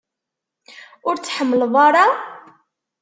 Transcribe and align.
Ur 1.07 1.15
t-tḥemmleḍ 1.17 1.73
ara? 1.87 2.05